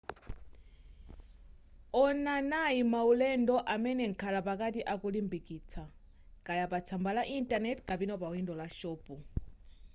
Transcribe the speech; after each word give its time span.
onanai 2.03 2.79
maulendo 2.93 3.55
amene 3.73 4.03
mkhalapakati 4.11 4.81
akulimbikitsa 4.93 5.83
kaya 6.45 6.65
pa 6.71 6.77
tsamba 6.85 7.11
la 7.17 7.23
intaneti 7.37 7.81
kapena 7.89 8.15
pawindo 8.23 8.53
la 8.59 8.67
shopu 8.79 9.15